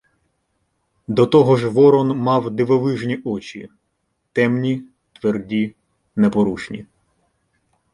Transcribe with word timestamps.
До 1.07 1.27
того 1.27 1.55
ж 1.57 1.67
Ворон 1.69 2.17
мав 2.17 2.51
дивовижні 2.51 3.21
очі: 3.23 3.69
темні, 4.33 4.83
тверді, 5.13 5.75
непорушні. 6.15 6.85